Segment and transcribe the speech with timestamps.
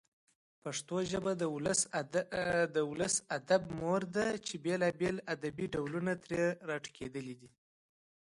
[0.63, 1.31] پښتو ژبه
[2.75, 7.49] د ولسي ادب مور ده چي بېلابېل ادبي ډولونه ترې راټوکېدلي دي.